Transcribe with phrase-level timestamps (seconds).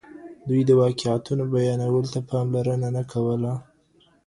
[0.47, 3.51] دوی د واقعيتونو بيانولو ته پاملرنه نه کوله.